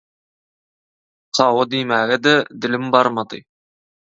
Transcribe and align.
«Hawa» 1.39 1.65
diýmäge-de 1.73 2.35
dilim 2.61 2.91
barmady. 2.97 3.45